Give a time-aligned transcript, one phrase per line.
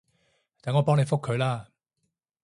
[0.63, 1.67] 等我幫你覆佢啦